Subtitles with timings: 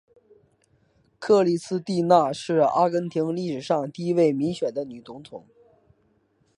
[1.19, 5.45] 克里斯蒂娜是阿根廷历史上第一位民选的女总统。